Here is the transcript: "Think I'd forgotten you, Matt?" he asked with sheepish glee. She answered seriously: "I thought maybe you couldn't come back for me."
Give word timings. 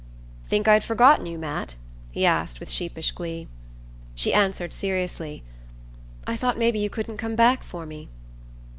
"Think 0.49 0.67
I'd 0.67 0.83
forgotten 0.83 1.27
you, 1.27 1.37
Matt?" 1.37 1.75
he 2.09 2.25
asked 2.25 2.59
with 2.59 2.71
sheepish 2.71 3.11
glee. 3.11 3.47
She 4.15 4.33
answered 4.33 4.73
seriously: 4.73 5.43
"I 6.25 6.35
thought 6.35 6.57
maybe 6.57 6.79
you 6.79 6.89
couldn't 6.89 7.17
come 7.17 7.35
back 7.35 7.61
for 7.63 7.85
me." 7.85 8.09